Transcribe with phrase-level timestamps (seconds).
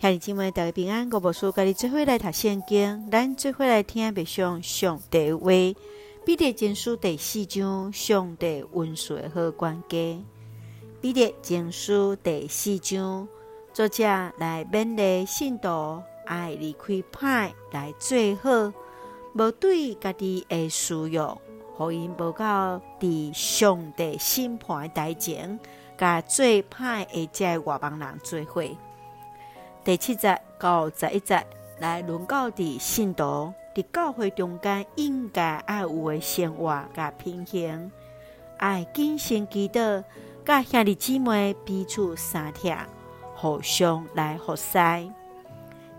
[0.00, 1.10] 兄弟姊妹，大家平安。
[1.10, 5.50] 我无事，甲你做伙来读圣经，咱做伙来听白上上帝话。
[6.24, 10.24] 彼得前书第四章，上帝温柔的好管家。
[11.00, 13.26] 彼得前书第四章，
[13.72, 14.04] 作者
[14.38, 18.72] 来勉励信徒爱离开歹来做好，
[19.34, 21.18] 无对家己的私欲，
[21.76, 25.58] 互因无到伫上帝审判的台前，
[25.98, 28.62] 甲做歹的这外邦人做伙。
[29.84, 31.42] 第七节到十一节
[31.78, 37.90] 来论到伫信徒伫教会中间应该爱有的生活甲品行，
[38.58, 40.04] 爱谨慎祈祷，
[40.44, 42.76] 甲兄弟姊妹彼此相贴，
[43.34, 44.72] 互相来服侍。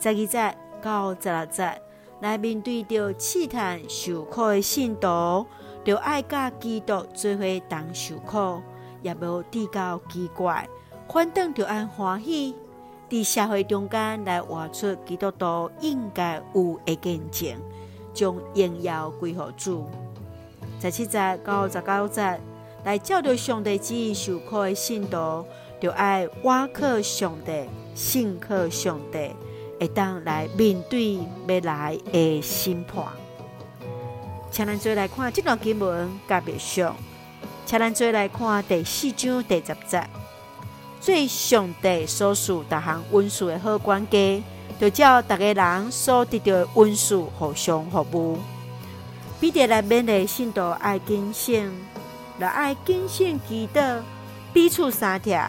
[0.00, 1.82] 十二节到十六节
[2.20, 5.46] 来面对着试探受苦的信徒，
[5.84, 8.60] 就爱甲基督做伙同受苦，
[9.02, 10.68] 也无至高奇怪，
[11.08, 12.56] 反倒着按欢喜。
[13.08, 17.60] 伫社会中间来活出基督徒应该有的见证，
[18.12, 19.86] 将荣耀归乎主。
[20.80, 22.40] 十七节到十九节
[22.84, 25.44] 来照着上帝旨意受苦的信徒，
[25.80, 29.30] 就爱挖靠上帝，信靠上帝，
[29.78, 33.04] 会当来面对未来的审判。
[34.50, 36.96] 请咱做来看这段经文，甲别上，
[37.64, 40.02] 请咱做来看第四章第十节。
[41.06, 44.42] 做上帝所属逐项恩赐的好管家，
[44.80, 48.38] 就照逐个人所得到的恩赐互相服务。
[49.38, 51.70] 彼得来勉励信徒爱谨慎，
[52.40, 54.00] 来爱谨慎祈祷，
[54.52, 55.40] 彼此相贴，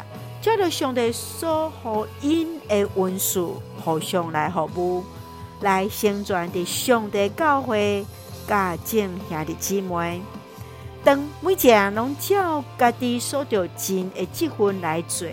[0.43, 1.73] 照着上帝所
[2.21, 3.43] 予因的恩赐
[3.83, 5.03] 互相来服务，
[5.61, 8.05] 来成全伫上帝教会
[8.47, 10.21] 甲众兄弟姊妹。
[11.03, 15.27] 当每一个人拢照家己所着尽的积分来做。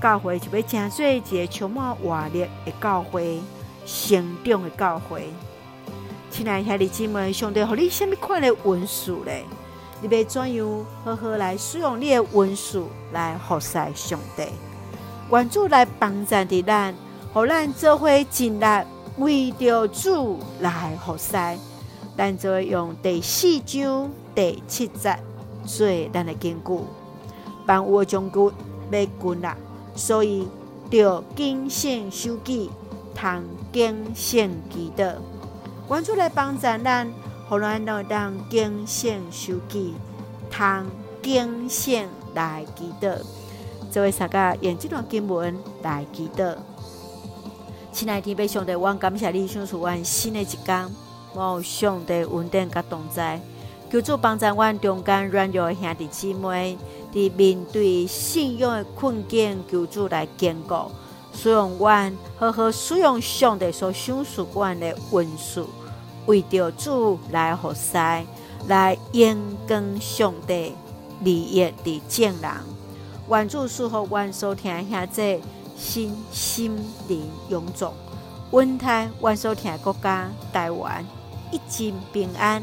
[0.00, 3.38] 教会就要成做一个充满活力的教会，
[3.84, 5.28] 成长的教会。
[6.30, 9.32] 亲爱的兄弟姊妹，上帝予你什么款的文书呢？
[10.00, 14.44] 你要怎样好好来使用你的文书来服侍上帝？
[15.30, 16.94] 愿主来帮助的咱，
[17.34, 18.64] 互咱做伙尽力
[19.18, 21.36] 为着主来服侍。
[22.16, 25.18] 咱就会用第四章第七节
[25.64, 26.80] 做咱的根据，
[27.66, 28.38] 万有的终局
[28.90, 29.56] 要困难。
[29.94, 30.48] 所以，
[30.90, 32.70] 要谨慎守己，
[33.14, 33.42] 通
[33.72, 35.14] 谨慎祈祷。
[35.86, 37.12] 关注来帮助咱，
[37.48, 39.94] 互咱能当谨慎守己，
[40.50, 40.86] 通
[41.22, 43.18] 谨慎来祈祷。
[43.92, 46.56] 这位大家用这段经文来祈祷。
[47.92, 50.88] 亲爱的天父上帝，我感谢你，赏赐我新的一天。
[51.34, 53.40] 我上帝恩典甲同在，
[53.90, 56.78] 求主帮助我中间软弱的兄弟姊妹。
[57.12, 60.92] 伫面对信仰的困境，求主来坚固，
[61.34, 65.66] 使用阮好好使用上帝所赏赐阮的恩赐，
[66.26, 67.98] 为着主来服侍，
[68.68, 70.72] 来荣光上帝
[71.24, 72.50] 利益的众人。
[73.28, 75.42] 愿主赐福阮所听下这
[75.76, 76.78] 心心
[77.08, 77.88] 灵永驻，
[78.52, 81.04] 稳泰阮所听国家台湾
[81.50, 82.62] 一尽平安。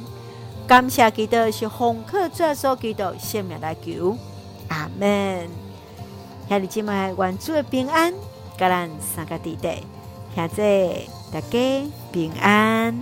[0.67, 4.17] 感谢基督是红客转所基督生命来求。
[4.67, 5.47] 阿门，
[6.49, 8.13] 兄弟姊妹，愿主的平安，
[8.57, 9.81] 甲咱三个弟弟，
[10.35, 10.99] 现在
[11.31, 12.93] 大家平安。